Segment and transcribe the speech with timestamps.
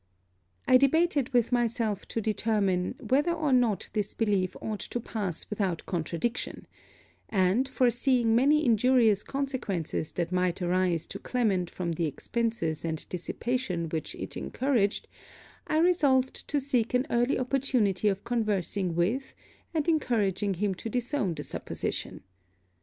[0.67, 5.85] I debated with myself to determine, whether or not this belief ought to pass without
[5.85, 6.65] contradiction;
[7.29, 13.89] and, foreseeing many injurious consequences that might arise to Clement from the expences and dissipation
[13.89, 15.07] which it encouraged,
[15.67, 19.35] I resolved to seek an early opportunity of conversing with
[19.71, 22.23] and encouraging him to disown the supposition.